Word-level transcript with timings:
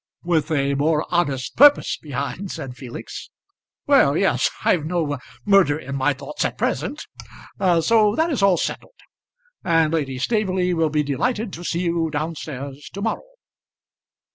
"With 0.23 0.49
a 0.49 0.73
more 0.73 1.05
honest 1.13 1.55
purpose 1.55 1.95
behind," 1.97 2.49
said 2.51 2.75
Felix. 2.75 3.29
"Well, 3.85 4.17
yes; 4.17 4.49
I've 4.65 4.83
no 4.83 5.19
murder 5.45 5.77
in 5.77 5.95
my 5.95 6.11
thoughts 6.13 6.43
at 6.43 6.57
present. 6.57 7.05
So 7.59 8.15
that 8.15 8.31
is 8.31 8.41
all 8.41 8.57
settled, 8.57 8.97
and 9.63 9.93
Lady 9.93 10.17
Staveley 10.17 10.73
will 10.73 10.89
be 10.89 11.03
delighted 11.03 11.53
to 11.53 11.63
see 11.63 11.81
you 11.81 12.09
down 12.09 12.33
stairs 12.33 12.89
to 12.93 13.01
morrow." 13.03 13.21